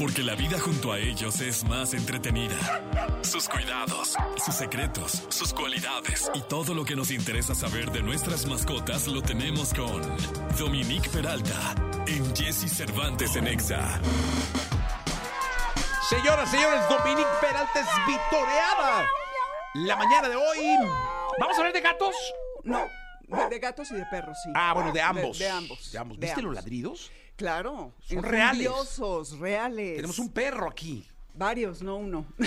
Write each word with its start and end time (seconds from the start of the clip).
porque 0.00 0.22
la 0.22 0.34
vida 0.34 0.58
junto 0.58 0.92
a 0.92 0.98
ellos 0.98 1.42
es 1.42 1.62
más 1.64 1.92
entretenida. 1.92 2.56
Sus 3.20 3.46
cuidados, 3.46 4.16
sus 4.42 4.54
secretos, 4.54 5.24
sus 5.28 5.52
cualidades 5.52 6.30
y 6.32 6.40
todo 6.40 6.72
lo 6.72 6.86
que 6.86 6.96
nos 6.96 7.10
interesa 7.10 7.54
saber 7.54 7.90
de 7.90 8.02
nuestras 8.02 8.46
mascotas 8.46 9.06
lo 9.06 9.20
tenemos 9.20 9.74
con 9.74 10.00
Dominique 10.58 11.10
Peralta 11.10 11.74
en 12.06 12.34
Jesse 12.34 12.74
Cervantes 12.74 13.36
en 13.36 13.46
Exa. 13.46 14.00
Señoras, 16.08 16.50
señores, 16.50 16.80
Dominique 16.88 17.28
Peralta 17.42 17.80
es 17.80 18.06
vitoreada. 18.06 19.06
La 19.74 19.96
mañana 19.96 20.30
de 20.30 20.36
hoy. 20.36 20.78
¿Vamos 21.38 21.56
a 21.56 21.58
hablar 21.58 21.74
de 21.74 21.80
gatos? 21.82 22.14
No, 22.64 22.86
de, 23.28 23.48
de 23.50 23.58
gatos 23.58 23.90
y 23.90 23.96
de 23.96 24.06
perros, 24.06 24.38
sí. 24.42 24.50
Ah, 24.54 24.72
bueno, 24.72 24.92
de 24.92 25.02
ambos. 25.02 25.38
De, 25.38 25.48
ambos. 25.50 25.92
De 25.92 25.98
ambos. 25.98 26.18
de 26.18 26.26
¿Viste 26.26 26.40
los 26.40 26.54
ladridos? 26.54 27.10
Claro. 27.40 27.94
Son 28.00 28.22
reales. 28.22 28.68
Reales. 29.40 29.96
Tenemos 29.96 30.18
un 30.18 30.28
perro 30.30 30.68
aquí. 30.68 31.06
Varios, 31.34 31.82
no 31.82 31.96
uno. 31.96 32.26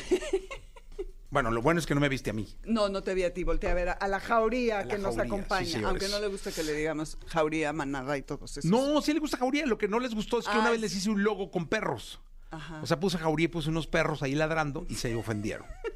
Bueno, 1.30 1.50
lo 1.50 1.64
bueno 1.64 1.80
es 1.80 1.88
que 1.88 1.96
no 1.96 2.00
me 2.00 2.10
viste 2.10 2.30
a 2.30 2.34
mí. 2.34 2.48
No, 2.64 2.90
no 2.90 3.02
te 3.02 3.16
vi 3.16 3.24
a 3.24 3.34
ti, 3.34 3.44
volteé 3.44 3.72
a 3.72 3.74
ver 3.74 3.90
a, 3.90 3.94
a 3.94 4.08
la 4.08 4.20
jauría 4.20 4.78
A 4.78 4.86
la 4.86 4.88
que 4.88 5.00
nos 5.00 5.16
jauría, 5.16 5.24
acompaña. 5.24 5.66
sí, 5.66 5.84
aunque 5.84 6.08
no 6.08 6.20
le 6.20 6.28
gusta 6.28 6.52
que 6.52 6.62
le 6.62 6.74
digamos 6.74 7.18
jauría, 7.26 7.74
manada 7.74 8.16
y 8.20 8.22
todos 8.22 8.56
esos. 8.56 8.70
No, 8.70 9.02
sí 9.02 9.14
le 9.14 9.20
gusta 9.20 9.38
Jauría. 9.38 9.66
Lo 9.66 9.80
que 9.80 9.88
no 9.88 9.98
les 10.00 10.14
gustó 10.14 10.38
es 10.38 10.46
que 10.46 10.52
Ah, 10.52 10.60
una 10.60 10.70
vez 10.70 10.78
sí. 10.78 10.82
les 10.84 10.96
hice 10.96 11.10
un 11.10 11.24
logo 11.24 11.50
con 11.50 11.66
perros. 11.66 12.22
Ajá. 12.52 12.80
O 12.84 12.86
sea, 12.86 13.00
puse 13.00 13.18
Jauría 13.18 13.46
y 13.46 13.48
puse 13.48 13.70
unos 13.70 13.88
perros 13.88 14.22
ahí 14.22 14.36
ladrando 14.36 14.86
y 14.90 14.94
se 14.94 15.16
ofendieron. 15.16 15.66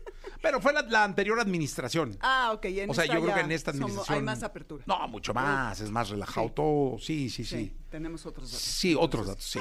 Pero 0.48 0.62
fue 0.62 0.72
la, 0.74 0.82
la 0.84 1.04
anterior 1.04 1.40
administración. 1.40 2.18
ah, 2.22 2.52
ok. 2.54 2.66
en 2.66 2.90
o 2.90 2.94
sea, 2.94 3.06
yo 3.06 3.22
creo 3.22 3.36
que 3.36 3.42
en 3.42 3.52
esta 3.52 3.72
somos- 3.74 3.82
administración. 3.84 4.18
hay 4.18 4.24
más 4.24 4.44
apertura. 4.44 4.84
No, 4.88 5.08
mucho 5.10 5.34
más. 5.34 5.82
Es 5.82 5.92
más 5.92 6.10
relajado 6.10 6.48
Sí. 6.48 6.54
todo. 6.56 6.98
Sí, 7.00 7.30
sí, 7.30 7.44
sí. 7.44 7.56
Sí, 7.58 7.73
tenemos 7.90 8.26
otros 8.26 8.50
datos. 8.52 8.64
Sí, 8.66 8.96
otros 8.98 9.28
datos, 9.28 9.44
sí. 9.44 9.60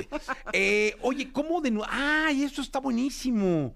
Eh, 0.52 0.96
oye, 1.02 1.32
¿cómo 1.32 1.60
denunciar? 1.60 1.92
¡Ay, 1.92 2.44
esto 2.44 2.62
está 2.62 2.78
buenísimo! 2.78 3.74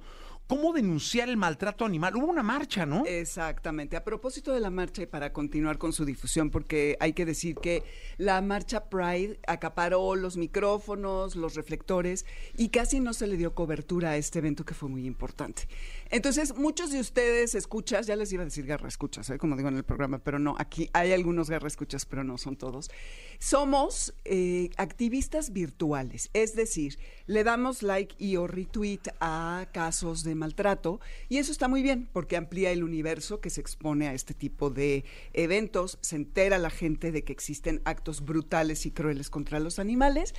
¿Cómo 0.50 0.72
denunciar 0.72 1.28
el 1.28 1.36
maltrato 1.36 1.84
animal? 1.84 2.16
Hubo 2.16 2.26
una 2.26 2.42
marcha, 2.42 2.84
¿no? 2.84 3.04
Exactamente. 3.06 3.96
A 3.96 4.02
propósito 4.02 4.52
de 4.52 4.58
la 4.58 4.68
marcha 4.68 5.00
y 5.00 5.06
para 5.06 5.32
continuar 5.32 5.78
con 5.78 5.92
su 5.92 6.04
difusión, 6.04 6.50
porque 6.50 6.96
hay 6.98 7.12
que 7.12 7.24
decir 7.24 7.54
que 7.54 7.84
la 8.18 8.40
marcha 8.40 8.90
Pride 8.90 9.38
acaparó 9.46 10.16
los 10.16 10.36
micrófonos, 10.36 11.36
los 11.36 11.54
reflectores 11.54 12.26
y 12.56 12.70
casi 12.70 12.98
no 12.98 13.12
se 13.12 13.28
le 13.28 13.36
dio 13.36 13.54
cobertura 13.54 14.10
a 14.10 14.16
este 14.16 14.40
evento 14.40 14.64
que 14.64 14.74
fue 14.74 14.88
muy 14.88 15.06
importante. 15.06 15.68
Entonces, 16.10 16.56
muchos 16.56 16.90
de 16.90 16.98
ustedes 16.98 17.54
escuchas, 17.54 18.08
ya 18.08 18.16
les 18.16 18.32
iba 18.32 18.42
a 18.42 18.46
decir 18.46 18.66
garra 18.66 18.88
escuchas, 18.88 19.30
¿eh? 19.30 19.38
como 19.38 19.54
digo 19.54 19.68
en 19.68 19.76
el 19.76 19.84
programa, 19.84 20.18
pero 20.18 20.40
no, 20.40 20.56
aquí 20.58 20.90
hay 20.92 21.12
algunos 21.12 21.48
garra 21.48 21.68
escuchas, 21.68 22.06
pero 22.06 22.24
no 22.24 22.36
son 22.38 22.56
todos. 22.56 22.90
Somos 23.38 24.14
eh, 24.24 24.70
activistas 24.78 25.52
virtuales, 25.52 26.28
es 26.32 26.56
decir, 26.56 26.98
le 27.28 27.44
damos 27.44 27.84
like 27.84 28.16
y 28.18 28.34
o 28.34 28.48
retweet 28.48 29.02
a 29.20 29.68
casos 29.72 30.24
de 30.24 30.39
maltrato 30.40 31.00
y 31.28 31.38
eso 31.38 31.52
está 31.52 31.68
muy 31.68 31.82
bien 31.82 32.08
porque 32.12 32.36
amplía 32.36 32.72
el 32.72 32.82
universo 32.82 33.40
que 33.40 33.50
se 33.50 33.60
expone 33.60 34.08
a 34.08 34.14
este 34.14 34.34
tipo 34.34 34.70
de 34.70 35.04
eventos, 35.32 35.98
se 36.00 36.16
entera 36.16 36.58
la 36.58 36.70
gente 36.70 37.12
de 37.12 37.22
que 37.22 37.32
existen 37.32 37.80
actos 37.84 38.24
brutales 38.24 38.84
y 38.86 38.90
crueles 38.90 39.30
contra 39.30 39.60
los 39.60 39.78
animales 39.78 40.34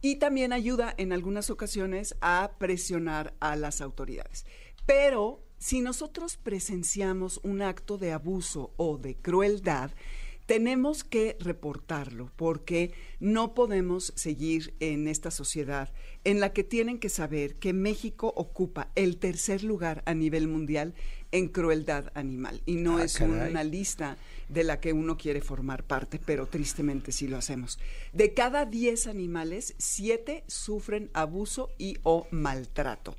y 0.00 0.16
también 0.16 0.52
ayuda 0.52 0.92
en 0.98 1.12
algunas 1.12 1.48
ocasiones 1.48 2.16
a 2.20 2.52
presionar 2.58 3.34
a 3.38 3.54
las 3.54 3.80
autoridades. 3.80 4.44
Pero 4.84 5.44
si 5.58 5.80
nosotros 5.80 6.36
presenciamos 6.36 7.38
un 7.44 7.62
acto 7.62 7.96
de 7.96 8.10
abuso 8.10 8.72
o 8.76 8.98
de 8.98 9.14
crueldad, 9.14 9.92
tenemos 10.46 11.04
que 11.04 11.36
reportarlo 11.40 12.30
porque 12.36 12.92
no 13.20 13.54
podemos 13.54 14.12
seguir 14.16 14.74
en 14.80 15.08
esta 15.08 15.30
sociedad 15.30 15.92
en 16.24 16.40
la 16.40 16.52
que 16.52 16.64
tienen 16.64 16.98
que 16.98 17.08
saber 17.08 17.56
que 17.56 17.72
México 17.72 18.32
ocupa 18.36 18.90
el 18.94 19.18
tercer 19.18 19.64
lugar 19.64 20.02
a 20.06 20.14
nivel 20.14 20.48
mundial 20.48 20.94
en 21.32 21.48
crueldad 21.48 22.12
animal 22.14 22.62
y 22.66 22.76
no 22.76 22.98
Ah, 22.98 23.04
es 23.04 23.14
caray. 23.16 23.50
una 23.50 23.64
lista 23.64 24.16
de 24.48 24.64
la 24.64 24.80
que 24.80 24.92
uno 24.92 25.16
quiere 25.16 25.40
formar 25.40 25.82
parte, 25.82 26.20
pero 26.24 26.46
tristemente 26.46 27.10
sí 27.10 27.26
lo 27.26 27.38
hacemos. 27.38 27.78
De 28.12 28.34
cada 28.34 28.66
10 28.66 29.06
animales, 29.06 29.74
7 29.78 30.44
sufren 30.46 31.10
abuso 31.14 31.70
y 31.78 31.96
o 32.02 32.26
maltrato. 32.30 33.16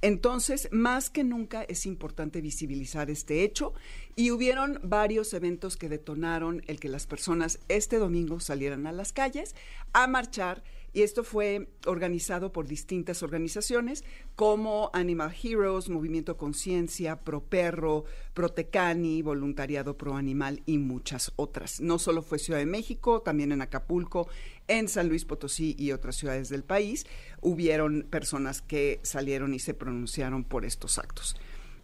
Entonces, 0.00 0.68
más 0.72 1.10
que 1.10 1.24
nunca 1.24 1.62
es 1.64 1.86
importante 1.86 2.40
visibilizar 2.40 3.10
este 3.10 3.42
hecho 3.42 3.72
y 4.14 4.30
hubieron 4.30 4.78
varios 4.82 5.32
eventos 5.34 5.76
que 5.76 5.88
detonaron 5.88 6.62
el 6.66 6.78
que 6.78 6.88
las 6.88 7.06
personas 7.06 7.58
este 7.68 7.96
domingo 7.98 8.38
salieran 8.40 8.86
a 8.86 8.92
las 8.92 9.12
calles 9.12 9.54
a 9.92 10.06
marchar 10.06 10.62
y 10.96 11.02
esto 11.02 11.24
fue 11.24 11.68
organizado 11.84 12.54
por 12.54 12.66
distintas 12.66 13.22
organizaciones 13.22 14.02
como 14.34 14.88
Animal 14.94 15.30
Heroes, 15.42 15.90
Movimiento 15.90 16.38
Conciencia, 16.38 17.20
Pro 17.20 17.44
Perro, 17.44 18.06
Protecani, 18.32 19.20
Voluntariado 19.20 19.98
Pro 19.98 20.16
Animal 20.16 20.62
y 20.64 20.78
muchas 20.78 21.34
otras. 21.36 21.82
No 21.82 21.98
solo 21.98 22.22
fue 22.22 22.38
Ciudad 22.38 22.60
de 22.60 22.64
México, 22.64 23.20
también 23.20 23.52
en 23.52 23.60
Acapulco, 23.60 24.26
en 24.68 24.88
San 24.88 25.10
Luis 25.10 25.26
Potosí 25.26 25.76
y 25.78 25.92
otras 25.92 26.16
ciudades 26.16 26.48
del 26.48 26.64
país 26.64 27.04
hubieron 27.42 28.06
personas 28.08 28.62
que 28.62 28.98
salieron 29.02 29.52
y 29.52 29.58
se 29.58 29.74
pronunciaron 29.74 30.44
por 30.44 30.64
estos 30.64 30.96
actos. 30.96 31.36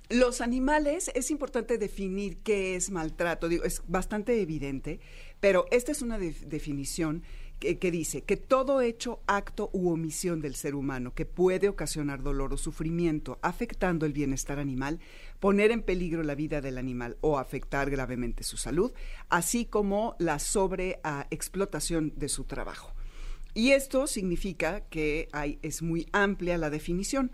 Los 0.09 0.41
animales, 0.43 1.11
es 1.15 1.31
importante 1.31 1.79
definir 1.79 2.39
qué 2.39 2.77
es 2.77 2.91
maltrato, 2.91 3.49
digo, 3.49 3.65
es 3.65 3.83
bastante 3.89 4.43
evidente, 4.43 5.01
pero 5.43 5.67
esta 5.73 5.91
es 5.91 6.03
una 6.03 6.19
de- 6.19 6.37
definición 6.47 7.25
que, 7.59 7.91
dice 7.91 8.23
que 8.23 8.37
todo 8.37 8.81
hecho, 8.81 9.21
acto 9.27 9.71
u 9.73 9.91
omisión 9.91 10.41
del 10.41 10.55
ser 10.55 10.77
humano 10.77 11.15
que 11.15 11.27
puede 11.27 11.69
ocasionar 11.69 12.23
dolor 12.23 12.53
o 12.53 12.57
sufrimiento 12.57 13.41
afectando 13.43 14.07
el 14.07 14.13
bienestar 14.13 14.61
animal, 14.61 15.01
poner 15.41 15.73
en 15.73 15.83
peligro 15.83 16.23
la 16.23 16.37
vida 16.37 16.61
del 16.61 16.79
animal 16.79 17.17
o 17.23 17.39
afectar 17.39 17.91
gravemente 17.91 18.45
su 18.45 18.57
salud, 18.57 18.93
así 19.31 19.65
como 19.65 20.15
la 20.21 20.39
sobreexplotación 20.39 22.13
de 22.17 22.29
su 22.29 22.45
trabajo. 22.45 22.93
Y 23.53 23.73
esto 23.73 24.07
significa 24.07 24.83
que 24.91 25.29
hay, 25.33 25.59
es 25.63 25.83
muy 25.83 26.07
amplia 26.13 26.57
la 26.59 26.71
definición. 26.71 27.33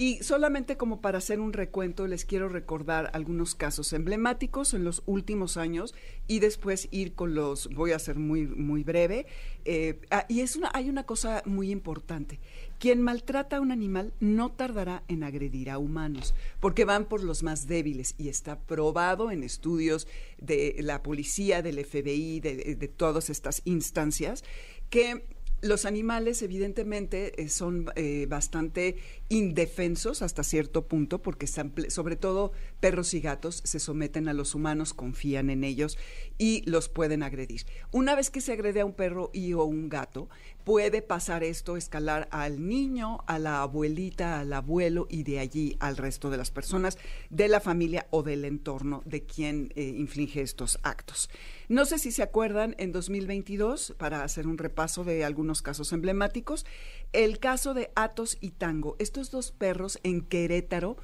Y 0.00 0.22
solamente 0.22 0.78
como 0.78 1.02
para 1.02 1.18
hacer 1.18 1.40
un 1.40 1.52
recuento, 1.52 2.06
les 2.06 2.24
quiero 2.24 2.48
recordar 2.48 3.10
algunos 3.12 3.54
casos 3.54 3.92
emblemáticos 3.92 4.72
en 4.72 4.82
los 4.82 5.02
últimos 5.04 5.58
años 5.58 5.94
y 6.26 6.38
después 6.38 6.88
ir 6.90 7.12
con 7.12 7.34
los, 7.34 7.68
voy 7.68 7.92
a 7.92 7.98
ser 7.98 8.18
muy, 8.18 8.46
muy 8.46 8.82
breve. 8.82 9.26
eh, 9.66 10.00
ah, 10.10 10.24
y 10.26 10.40
es 10.40 10.56
una, 10.56 10.70
hay 10.72 10.88
una 10.88 11.04
cosa 11.04 11.42
muy 11.44 11.70
importante. 11.70 12.40
Quien 12.78 13.02
maltrata 13.02 13.58
a 13.58 13.60
un 13.60 13.72
animal 13.72 14.14
no 14.20 14.50
tardará 14.50 15.02
en 15.06 15.22
agredir 15.22 15.68
a 15.68 15.76
humanos, 15.76 16.34
porque 16.60 16.86
van 16.86 17.04
por 17.04 17.22
los 17.22 17.42
más 17.42 17.66
débiles 17.66 18.14
y 18.16 18.30
está 18.30 18.58
probado 18.58 19.30
en 19.30 19.42
estudios 19.42 20.08
de 20.38 20.76
la 20.80 21.02
policía, 21.02 21.60
del 21.60 21.84
FBI, 21.84 22.40
de, 22.40 22.74
de 22.74 22.88
todas 22.88 23.28
estas 23.28 23.60
instancias, 23.66 24.44
que 24.88 25.26
los 25.62 25.84
animales 25.84 26.42
evidentemente 26.42 27.42
eh, 27.42 27.48
son 27.48 27.90
eh, 27.96 28.26
bastante 28.28 28.96
indefensos 29.28 30.22
hasta 30.22 30.42
cierto 30.42 30.86
punto 30.86 31.22
porque 31.22 31.46
sobre 31.46 32.16
todo 32.16 32.52
perros 32.80 33.14
y 33.14 33.20
gatos 33.20 33.62
se 33.64 33.78
someten 33.78 34.28
a 34.28 34.32
los 34.32 34.54
humanos, 34.54 34.94
confían 34.94 35.50
en 35.50 35.64
ellos 35.64 35.98
y 36.38 36.62
los 36.68 36.88
pueden 36.88 37.22
agredir. 37.22 37.66
Una 37.92 38.14
vez 38.14 38.30
que 38.30 38.40
se 38.40 38.52
agrede 38.52 38.80
a 38.80 38.86
un 38.86 38.94
perro 38.94 39.30
y 39.32 39.52
o 39.52 39.64
un 39.64 39.88
gato, 39.88 40.28
puede 40.64 41.02
pasar 41.02 41.44
esto, 41.44 41.76
escalar 41.76 42.28
al 42.30 42.66
niño, 42.66 43.18
a 43.26 43.38
la 43.38 43.62
abuelita, 43.62 44.40
al 44.40 44.52
abuelo 44.52 45.06
y 45.10 45.22
de 45.24 45.38
allí 45.38 45.76
al 45.80 45.96
resto 45.96 46.30
de 46.30 46.36
las 46.36 46.50
personas 46.50 46.98
de 47.28 47.48
la 47.48 47.60
familia 47.60 48.06
o 48.10 48.22
del 48.22 48.44
entorno 48.44 49.02
de 49.04 49.24
quien 49.24 49.72
eh, 49.74 49.82
inflige 49.82 50.42
estos 50.42 50.78
actos. 50.82 51.30
No 51.68 51.84
sé 51.84 51.98
si 51.98 52.10
se 52.10 52.22
acuerdan, 52.22 52.74
en 52.78 52.92
2022, 52.92 53.94
para 53.96 54.24
hacer 54.24 54.46
un 54.46 54.58
repaso 54.58 55.04
de 55.04 55.24
algunos 55.24 55.49
casos 55.60 55.92
emblemáticos, 55.92 56.64
el 57.12 57.38
caso 57.38 57.74
de 57.74 57.90
Atos 57.96 58.38
y 58.40 58.52
Tango, 58.52 58.96
estos 58.98 59.30
dos 59.30 59.50
perros 59.50 59.98
en 60.04 60.22
Querétaro, 60.22 60.96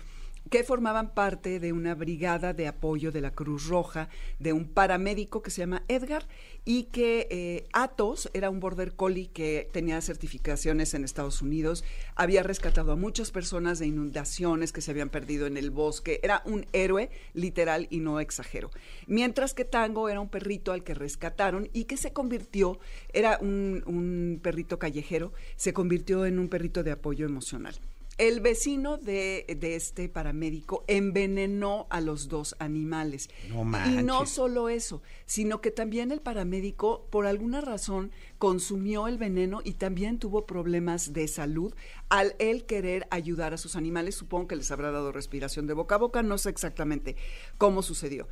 que 0.51 0.65
formaban 0.65 1.13
parte 1.15 1.61
de 1.61 1.73
una 1.73 1.95
brigada 1.95 2.53
de 2.53 2.69
apoyo 2.69 3.13
de 3.13 3.21
la 3.21 3.33
Cruz 3.33 3.67
Roja, 3.67 4.09
de 4.39 4.53
un 4.53 4.69
paramédico 4.69 5.43
que 5.43 5.51
se 5.51 5.63
llama 5.63 5.83
Edgar, 5.89 6.27
y 6.65 6.85
que 6.85 7.27
eh, 7.31 7.67
Atos 7.73 8.31
era 8.35 8.51
un 8.51 8.61
border 8.61 8.95
collie 8.95 9.29
que 9.29 9.69
tenía 9.73 10.01
certificaciones 10.01 10.95
en 10.95 11.05
Estados 11.05 11.43
Unidos, 11.43 11.85
había 12.15 12.43
rescatado 12.43 12.93
a 12.93 12.97
muchas 12.97 13.31
personas 13.31 13.79
de 13.79 13.87
inundaciones 13.87 14.73
que 14.73 14.81
se 14.81 14.91
habían 14.91 15.11
perdido 15.11 15.47
en 15.47 15.57
el 15.57 15.71
bosque, 15.71 16.21
era 16.23 16.43
un 16.45 16.67
héroe 16.73 17.11
literal 17.35 17.87
y 17.91 18.01
no 18.01 18.21
exagero. 18.21 18.71
Mientras 19.07 19.55
que 19.55 19.65
Tango 19.65 20.09
era 20.09 20.21
un 20.21 20.29
perrito 20.29 20.73
al 20.73 20.85
que 20.85 20.95
rescataron 20.95 21.69
y 21.73 21.85
que 21.85 21.97
se 21.97 22.13
convirtió, 22.13 22.79
era 23.13 23.39
un, 23.41 23.83
un 23.87 24.41
perrito 24.43 24.79
callejero, 24.79 25.33
se 25.57 25.73
convirtió 25.73 26.27
en 26.27 26.39
un 26.39 26.49
perrito 26.49 26.83
de 26.83 26.93
apoyo 26.93 27.27
emocional. 27.27 27.75
El 28.19 28.41
vecino 28.41 28.97
de, 28.97 29.45
de 29.61 29.77
este 29.77 30.09
paramédico 30.09 30.85
envenenó 30.87 31.87
a 31.91 32.01
los 32.01 32.29
dos 32.29 32.57
animales. 32.59 33.29
No 33.49 33.57
y 33.57 33.57
no 33.57 33.65
manches. 33.65 34.31
solo 34.31 34.69
eso, 34.69 35.03
sino 35.27 35.61
que 35.61 35.71
también 35.71 36.11
el 36.13 36.21
paramédico, 36.21 37.07
por 37.11 37.27
alguna 37.27 37.61
razón, 37.61 38.13
consumió 38.39 39.09
el 39.09 39.19
veneno 39.19 39.61
y 39.65 39.73
también 39.73 40.19
tuvo 40.19 40.47
problemas 40.47 41.13
de 41.13 41.29
salud 41.29 41.75
al 42.09 42.35
él 42.39 42.65
querer 42.65 43.07
ayudar 43.11 43.55
a 43.55 43.59
sus 43.59 43.77
animales. 43.77 44.15
Supongo 44.15 44.49
que 44.49 44.57
les 44.57 44.71
habrá 44.71 44.91
dado 44.91 45.13
respiración 45.13 45.67
de 45.67 45.75
boca 45.75 45.97
a 45.97 45.99
boca, 45.99 46.23
no 46.23 46.39
sé 46.39 46.51
exactamente 46.51 47.17
cómo 47.59 47.83
sucedió. 47.83 48.29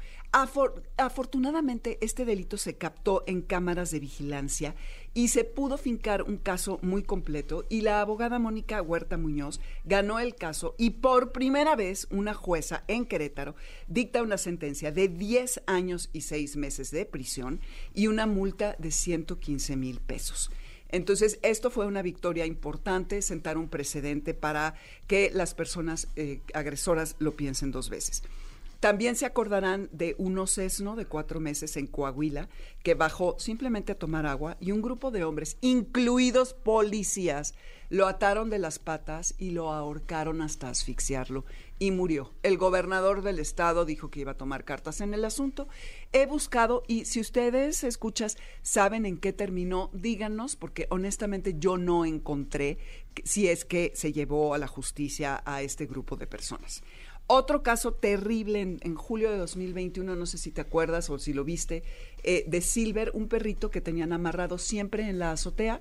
afortunadamente, 0.97 1.99
este 2.01 2.25
delito 2.25 2.57
se 2.57 2.77
captó 2.77 3.25
en 3.27 3.43
cámaras 3.43 3.91
de 3.91 4.01
vigilancia 4.01 4.75
y 5.15 5.29
se 5.29 5.45
pudo 5.45 5.79
fincar 5.79 6.23
un 6.23 6.39
caso 6.39 6.81
muy 6.83 7.03
completo 7.03 7.65
y 7.69 7.83
la 7.83 8.01
abogada 8.01 8.39
Mónica 8.39 8.83
Huerta 8.83 9.17
Muñoz 9.17 9.61
ganó 9.85 10.19
el 10.19 10.35
caso 10.35 10.75
y 10.77 10.91
por 10.91 11.33
primera 11.33 11.77
vez 11.77 12.09
una 12.11 12.35
jueza 12.35 12.83
en 12.89 13.07
Querétaro 13.07 13.55
dicta 13.87 14.23
una 14.23 14.39
sentencia 14.39 14.91
de 14.91 15.09
10 15.09 15.63
años 15.67 16.11
y 16.13 16.23
6 16.23 16.57
meses 16.57 16.91
de 16.91 17.07
prisión 17.07 17.61
y 17.95 18.09
una 18.09 18.27
multa 18.27 18.75
de 18.79 18.91
115 18.91 19.77
mil 19.77 19.94
pesos. 20.01 20.51
Entonces, 20.89 21.39
esto 21.43 21.71
fue 21.71 21.87
una 21.87 22.03
victoria 22.03 22.47
importante, 22.47 23.21
sentar 23.21 23.59
un 23.59 23.69
precedente 23.69 24.33
para 24.33 24.75
que 25.09 25.31
las 25.35 25.55
personas 25.55 26.09
eh, 26.15 26.41
agresoras 26.53 27.17
lo 27.19 27.33
piensen 27.33 27.73
dos 27.73 27.91
veces. 27.91 28.23
También 28.85 29.17
se 29.17 29.25
acordarán 29.25 29.89
de 29.93 30.15
un 30.19 30.47
sesno 30.47 30.95
de 30.95 31.07
cuatro 31.07 31.41
meses 31.41 31.79
en 31.79 31.87
Coahuila 31.87 32.51
que 32.83 32.93
bajó 32.93 33.35
simplemente 33.39 33.93
a 33.93 33.99
tomar 33.99 34.27
agua 34.27 34.59
y 34.61 34.73
un 34.73 34.83
grupo 34.83 35.11
de 35.11 35.25
hombres, 35.25 35.57
incluidos 35.63 36.53
policías, 36.53 37.55
lo 37.89 38.07
ataron 38.07 38.51
de 38.51 38.59
las 38.59 38.79
patas 38.79 39.37
y 39.39 39.53
lo 39.53 39.73
ahorcaron 39.73 40.43
hasta 40.43 40.69
asfixiarlo 40.69 41.47
y 41.79 41.93
murió. 41.93 42.35
El 42.43 42.59
gobernador 42.59 43.23
del 43.23 43.39
estado 43.39 43.87
dijo 43.87 44.11
que 44.11 44.21
iba 44.21 44.33
a 44.33 44.37
tomar 44.37 44.65
cartas 44.65 45.01
en 45.01 45.15
el 45.15 45.25
asunto. 45.25 45.67
He 46.13 46.27
buscado 46.27 46.83
y 46.87 47.07
si 47.07 47.21
ustedes 47.21 47.85
escuchas 47.85 48.37
saben 48.61 49.07
en 49.07 49.17
qué 49.17 49.33
terminó, 49.33 49.89
díganos 49.95 50.57
porque 50.57 50.89
honestamente 50.91 51.55
yo 51.59 51.79
no 51.79 52.05
encontré 52.05 52.77
si 53.25 53.49
es 53.49 53.65
que 53.65 53.93
se 53.95 54.13
llevó 54.13 54.53
a 54.53 54.59
la 54.59 54.67
justicia 54.67 55.43
a 55.47 55.63
este 55.63 55.87
grupo 55.87 56.17
de 56.17 56.27
personas. 56.27 56.83
Otro 57.27 57.63
caso 57.63 57.95
terrible 57.95 58.61
en, 58.61 58.95
julio 58.95 59.31
de 59.31 59.39
2021, 59.39 60.15
no 60.15 60.27
sé 60.27 60.37
si 60.37 60.51
te 60.51 60.61
acuerdas 60.61 61.09
o 61.09 61.19
si 61.19 61.33
lo 61.33 61.43
viste, 61.43 61.83
eh, 62.23 62.45
de 62.47 62.61
Silver, 62.61 63.13
un 63.15 63.29
perrito 63.29 63.71
que 63.71 63.81
tenían 63.81 64.13
amarrado 64.13 64.59
siempre 64.59 65.09
en 65.09 65.19
la 65.19 65.33
azotea. 65.33 65.81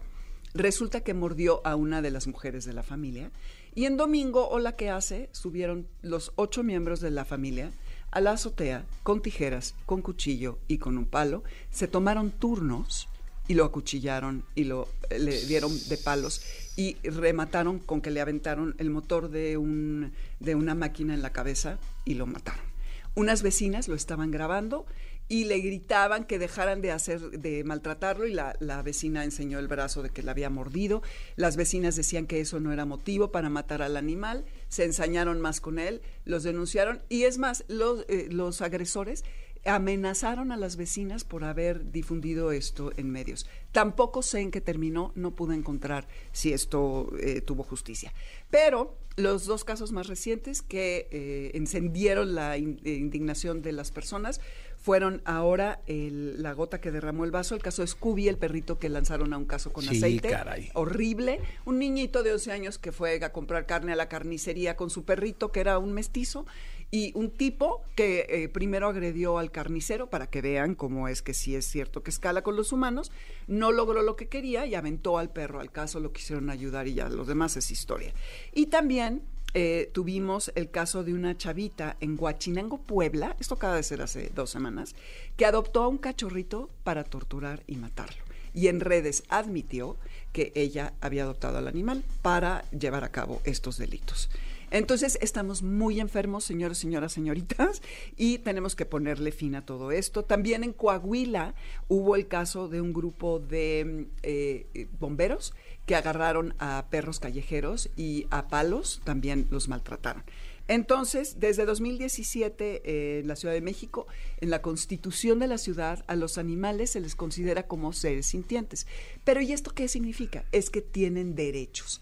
Resulta 0.54 1.02
que 1.02 1.14
mordió 1.14 1.66
a 1.66 1.76
una 1.76 2.02
de 2.02 2.12
las 2.12 2.28
mujeres 2.28 2.64
de 2.64 2.74
la 2.74 2.84
familia. 2.84 3.32
Y 3.76 3.86
en 3.86 3.98
domingo, 3.98 4.48
o 4.50 4.60
la 4.60 4.78
que 4.78 4.90
hace, 4.90 5.30
subieron 5.34 5.88
los 6.02 6.32
ocho 6.36 6.64
miembros 6.64 7.02
de 7.02 7.12
la 7.12 7.26
familia 7.26 7.72
a 8.12 8.22
la 8.22 8.32
azotea 8.32 8.86
con 9.02 9.22
tijeras, 9.22 9.76
con 9.86 10.02
cuchillo 10.02 10.60
y 10.68 10.78
con 10.78 10.98
un 10.98 11.06
palo. 11.06 11.44
Se 11.72 11.88
tomaron 11.88 12.32
turnos 12.32 13.10
y 13.48 13.54
lo 13.56 13.66
acuchillaron 13.66 14.44
y 14.56 14.64
lo 14.64 14.88
eh, 15.10 15.20
le 15.20 15.46
dieron 15.46 15.72
de 15.90 15.98
palos 15.98 16.42
y 16.76 16.96
remataron 17.04 17.80
con 17.80 18.02
que 18.02 18.12
le 18.12 18.22
aventaron 18.22 18.76
el 18.78 18.90
motor 18.90 19.30
de 19.30 19.58
un 19.58 20.14
de 20.40 20.56
una 20.56 20.76
máquina 20.76 21.14
en 21.14 21.22
la 21.22 21.32
cabeza 21.32 21.80
y 22.06 22.16
lo 22.16 22.26
mataron. 22.26 22.74
Unas 23.16 23.44
vecinas 23.44 23.88
lo 23.88 23.96
estaban 23.96 24.32
grabando 24.32 24.86
y 25.30 25.46
le 25.46 25.60
gritaban 25.60 26.26
que 26.26 26.38
dejaran 26.38 26.82
de 26.82 26.92
hacer, 26.92 27.20
de 27.20 27.64
maltratarlo 27.64 28.28
y 28.28 28.34
la, 28.34 28.56
la, 28.60 28.82
vecina 28.82 29.24
enseñó 29.24 29.58
el 29.60 29.68
brazo 29.68 30.04
de 30.04 30.10
que 30.10 30.22
la 30.22 30.32
había 30.32 30.50
mordido. 30.50 31.02
Las 31.36 31.56
vecinas 31.56 31.96
decían 31.96 32.28
que 32.28 32.42
eso 32.42 32.60
no 32.60 32.74
era 32.74 32.86
motivo 32.86 33.32
para 33.32 33.50
matar 33.50 33.82
al 33.82 33.98
animal, 33.98 34.46
se 34.68 34.84
ensañaron 34.84 35.40
más 35.40 35.62
con 35.62 35.80
él, 35.80 36.02
los 36.26 36.44
denunciaron 36.44 37.02
y 37.08 37.24
es 37.24 37.38
más, 37.38 37.64
los, 37.68 38.06
eh, 38.10 38.28
los 38.32 38.62
agresores 38.62 39.24
amenazaron 39.66 40.52
a 40.52 40.58
las 40.58 40.76
vecinas 40.76 41.24
por 41.24 41.44
haber 41.44 41.92
difundido 41.92 42.52
esto 42.52 42.92
en 42.98 43.10
medios. 43.10 43.46
Tampoco 43.72 44.22
sé 44.22 44.42
en 44.42 44.52
qué 44.52 44.62
terminó, 44.62 45.12
no 45.16 45.32
pude 45.32 45.56
encontrar 45.56 46.08
si 46.32 46.54
esto 46.54 47.12
eh, 47.20 47.42
tuvo 47.42 47.64
justicia. 47.64 48.14
Pero 48.50 48.98
los 49.16 49.46
dos 49.46 49.64
casos 49.64 49.92
más 49.92 50.08
recientes 50.08 50.62
que 50.62 51.08
eh, 51.12 51.52
encendieron 51.54 52.36
la 52.36 52.58
indignación 52.58 53.62
de 53.62 53.72
las 53.72 53.92
personas 53.92 54.42
fueron 54.84 55.22
ahora 55.24 55.80
la 55.88 56.52
gota 56.52 56.82
que 56.82 56.92
derramó 56.92 57.24
el 57.24 57.32
vaso, 57.32 57.56
el 57.56 57.62
caso 57.62 57.84
de 57.84 57.88
Scooby, 57.88 58.28
el 58.28 58.38
perrito 58.38 58.80
que 58.80 58.90
lanzaron 58.90 59.32
a 59.32 59.38
un 59.38 59.46
caso 59.46 59.72
con 59.72 59.86
sí, 59.86 59.96
aceite. 59.96 60.30
Caray. 60.30 60.72
Horrible. 60.74 61.40
Un 61.64 61.80
niñito 61.80 62.22
de 62.22 62.34
11 62.34 62.52
años 62.52 62.78
que 62.80 62.92
fue 62.92 63.24
a 63.24 63.32
comprar 63.32 63.66
carne 63.66 63.94
a 63.94 63.96
la 63.96 64.10
carnicería 64.10 64.76
con 64.76 64.90
su 64.90 65.06
perrito, 65.06 65.54
que 65.54 65.62
era 65.62 65.78
un 65.78 65.94
mestizo, 65.94 66.46
y 66.94 67.12
un 67.16 67.32
tipo 67.32 67.82
que 67.96 68.28
eh, 68.30 68.50
primero 68.50 68.88
agredió 68.88 69.40
al 69.40 69.50
carnicero 69.50 70.12
para 70.12 70.28
que 70.28 70.44
vean 70.44 70.76
cómo 70.76 71.08
es 71.08 71.24
que 71.24 71.34
sí 71.34 71.56
es 71.56 71.66
cierto 71.66 72.04
que 72.04 72.12
escala 72.12 72.44
con 72.44 72.56
los 72.56 72.72
humanos, 72.72 73.12
no 73.48 73.72
logró 73.72 74.04
lo 74.04 74.16
que 74.16 74.28
quería 74.28 74.68
y 74.68 74.76
aventó 74.76 75.18
al 75.18 75.32
perro. 75.32 75.60
Al 75.60 75.72
caso 75.72 76.00
lo 76.00 76.14
quisieron 76.14 76.52
ayudar 76.52 76.88
y 76.88 76.94
ya, 76.94 77.10
los 77.10 77.26
demás 77.26 77.58
es 77.58 77.72
historia. 77.72 78.14
Y 78.54 78.68
también 78.68 79.24
eh, 79.56 79.90
tuvimos 79.92 80.52
el 80.54 80.70
caso 80.70 81.04
de 81.04 81.16
una 81.16 81.36
chavita 81.36 81.98
en 82.00 82.16
Huachinango, 82.16 82.78
Puebla, 82.78 83.36
esto 83.40 83.56
acaba 83.56 83.76
de 83.76 83.82
ser 83.82 84.04
hace 84.04 84.30
dos 84.36 84.52
semanas, 84.52 84.94
que 85.36 85.48
adoptó 85.48 85.82
a 85.82 85.88
un 85.88 85.98
cachorrito 85.98 86.70
para 86.84 87.04
torturar 87.04 87.64
y 87.66 87.78
matarlo. 87.78 88.22
Y 88.54 88.68
en 88.68 88.80
redes 88.80 89.24
admitió 89.30 89.98
que 90.32 90.52
ella 90.54 90.94
había 91.02 91.24
adoptado 91.24 91.58
al 91.58 91.68
animal 91.68 92.04
para 92.22 92.70
llevar 92.70 93.04
a 93.04 93.10
cabo 93.10 93.42
estos 93.46 93.80
delitos. 93.80 94.30
Entonces, 94.74 95.20
estamos 95.22 95.62
muy 95.62 96.00
enfermos, 96.00 96.44
señores, 96.44 96.80
señoras, 96.80 97.14
señoritas, 97.14 97.84
y 98.18 98.40
tenemos 98.40 98.76
que 98.76 98.88
ponerle 98.88 99.32
fin 99.32 99.54
a 99.54 99.64
todo 99.64 99.92
esto. 99.92 100.24
También 100.26 100.64
en 100.64 100.74
Coahuila 100.74 101.54
hubo 101.90 102.16
el 102.16 102.28
caso 102.28 102.68
de 102.68 102.82
un 102.82 102.92
grupo 102.92 103.38
de 103.38 104.08
eh, 104.24 104.88
bomberos 105.00 105.54
que 105.86 105.96
agarraron 105.96 106.56
a 106.58 106.88
perros 106.90 107.20
callejeros 107.20 107.92
y 107.96 108.26
a 108.32 108.48
palos 108.48 109.02
también 109.04 109.48
los 109.52 109.68
maltrataron. 109.68 110.24
Entonces, 110.68 111.40
desde 111.40 111.66
2017, 111.66 112.82
eh, 112.84 113.20
en 113.20 113.28
la 113.28 113.36
Ciudad 113.36 113.54
de 113.54 113.62
México, 113.62 114.08
en 114.42 114.50
la 114.50 114.64
constitución 114.64 115.38
de 115.38 115.48
la 115.48 115.60
ciudad, 115.60 116.04
a 116.08 116.16
los 116.16 116.40
animales 116.40 116.90
se 116.90 117.00
les 117.00 117.14
considera 117.14 117.68
como 117.68 117.94
seres 117.94 118.26
sintientes. 118.26 118.88
Pero 119.24 119.40
¿y 119.40 119.54
esto 119.54 119.70
qué 119.70 119.88
significa? 119.88 120.46
Es 120.52 120.72
que 120.72 120.82
tienen 120.82 121.36
derechos. 121.36 122.02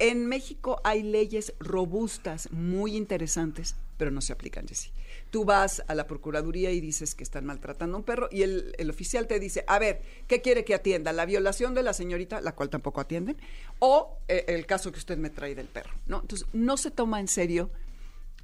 En 0.00 0.24
México 0.26 0.80
hay 0.82 1.02
leyes 1.02 1.52
robustas, 1.60 2.50
muy 2.52 2.96
interesantes, 2.96 3.76
pero 3.98 4.10
no 4.10 4.22
se 4.22 4.32
aplican, 4.32 4.66
Jessy. 4.66 4.90
Tú 5.28 5.44
vas 5.44 5.82
a 5.88 5.94
la 5.94 6.06
Procuraduría 6.06 6.70
y 6.70 6.80
dices 6.80 7.14
que 7.14 7.22
están 7.22 7.44
maltratando 7.44 7.96
a 7.96 8.00
un 8.00 8.04
perro 8.04 8.26
y 8.32 8.40
el, 8.40 8.74
oficial 8.88 9.26
te 9.26 9.38
dice, 9.38 9.62
a 9.66 9.78
ver, 9.78 10.00
¿qué 10.26 10.40
quiere 10.40 10.64
que 10.64 10.74
atienda? 10.74 11.12
¿La 11.12 11.26
violación 11.26 11.74
de 11.74 11.82
la 11.82 11.92
señorita, 11.92 12.40
la 12.40 12.54
cual 12.54 12.70
tampoco 12.70 13.02
atienden? 13.02 13.36
¿O 13.78 14.16
eh, 14.26 14.46
el 14.48 14.64
caso 14.64 14.90
que 14.90 14.98
usted 14.98 15.18
me 15.18 15.28
trae 15.28 15.54
del 15.54 15.68
perro? 15.68 15.92
¿no? 16.06 16.22
Entonces, 16.22 16.48
no 16.54 16.78
se 16.78 16.90
toma 16.90 17.20
en 17.20 17.28
serio 17.28 17.70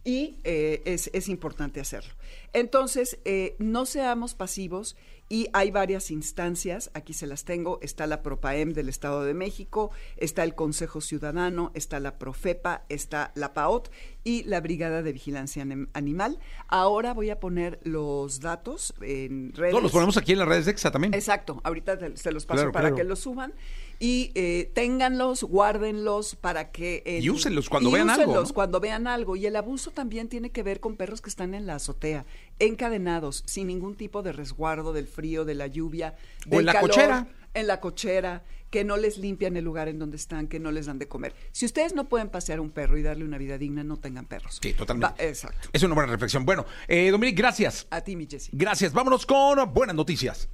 y 0.04 0.38
eh, 0.44 0.82
es, 0.84 1.28
importante 1.28 1.80
hacerlo. 1.80 2.12
Entonces, 2.52 3.18
eh, 3.24 3.56
no 3.58 3.86
seamos 3.86 4.34
pasivos 4.34 4.94
y 5.28 5.48
hay 5.52 5.70
varias 5.70 6.10
instancias, 6.10 6.90
aquí 6.94 7.12
se 7.12 7.26
las 7.26 7.44
tengo, 7.44 7.78
está 7.82 8.06
la 8.06 8.22
PROPAEM 8.22 8.72
del 8.72 8.88
Estado 8.88 9.24
de 9.24 9.34
México, 9.34 9.90
está 10.16 10.44
el 10.44 10.54
Consejo 10.54 11.00
Ciudadano, 11.00 11.72
está 11.74 11.98
la 11.98 12.18
PROFEPA, 12.18 12.84
está 12.88 13.32
la 13.34 13.52
PAOT 13.52 13.90
y 14.22 14.44
la 14.44 14.60
Brigada 14.60 15.02
de 15.02 15.12
Vigilancia 15.12 15.66
Animal. 15.92 16.38
Ahora 16.68 17.12
voy 17.12 17.30
a 17.30 17.40
poner 17.40 17.80
los 17.82 18.40
datos 18.40 18.94
en 19.00 19.52
redes. 19.52 19.74
No, 19.74 19.80
los 19.80 19.92
ponemos 19.92 20.16
aquí 20.16 20.32
en 20.32 20.38
las 20.38 20.48
redes 20.48 20.66
de 20.66 20.72
EXA 20.72 20.90
también. 20.90 21.14
Exacto, 21.14 21.60
ahorita 21.64 21.98
se 22.14 22.32
los 22.32 22.46
paso 22.46 22.70
para 22.70 22.94
que 22.94 23.04
los 23.04 23.18
suban 23.18 23.52
y 23.98 24.30
eh, 24.34 24.70
ténganlos, 24.74 25.42
guárdenlos 25.42 26.36
para 26.36 26.70
que... 26.70 27.02
y 27.20 27.30
úsenlos 27.30 27.68
cuando 27.68 27.90
vean 27.90 28.10
algo. 28.10 28.44
cuando 28.52 28.78
vean 28.78 29.06
algo. 29.06 29.36
Y 29.36 29.46
el 29.46 29.56
abuso 29.56 29.90
también 29.90 30.28
tiene 30.28 30.50
que 30.50 30.62
ver 30.62 30.80
con 30.80 30.96
perros 30.96 31.20
que 31.22 31.30
están 31.30 31.54
en 31.54 31.66
la 31.66 31.76
azotea, 31.76 32.26
encadenados, 32.58 33.42
sin 33.46 33.68
ningún 33.68 33.96
tipo 33.96 34.22
de 34.22 34.32
resguardo 34.32 34.92
del 34.92 35.06
frío, 35.06 35.44
de 35.44 35.54
la 35.54 35.66
lluvia, 35.66 36.16
del 36.46 36.56
o 36.56 36.60
en 36.60 36.66
la 36.66 36.72
calor, 36.72 36.90
cochera. 36.90 37.26
En 37.54 37.66
la 37.66 37.80
cochera, 37.80 38.44
que 38.70 38.84
no 38.84 38.96
les 38.96 39.18
limpian 39.18 39.56
el 39.56 39.64
lugar 39.64 39.88
en 39.88 39.98
donde 39.98 40.16
están, 40.16 40.48
que 40.48 40.60
no 40.60 40.70
les 40.70 40.86
dan 40.86 40.98
de 40.98 41.08
comer. 41.08 41.34
Si 41.52 41.64
ustedes 41.64 41.94
no 41.94 42.08
pueden 42.08 42.28
pasear 42.28 42.60
un 42.60 42.70
perro 42.70 42.98
y 42.98 43.02
darle 43.02 43.24
una 43.24 43.38
vida 43.38 43.56
digna, 43.56 43.84
no 43.84 43.96
tengan 43.96 44.26
perros. 44.26 44.58
Sí, 44.60 44.74
totalmente. 44.74 45.26
exacto. 45.26 45.68
Es 45.72 45.82
una 45.82 45.94
buena 45.94 46.12
reflexión. 46.12 46.44
Bueno, 46.44 46.66
eh, 46.88 47.10
Dominique, 47.10 47.40
gracias. 47.40 47.86
A 47.90 48.02
ti, 48.02 48.16
mi 48.16 48.26
Jessy. 48.26 48.50
Gracias. 48.52 48.92
Vámonos 48.92 49.24
con 49.24 49.72
buenas 49.72 49.96
noticias. 49.96 50.48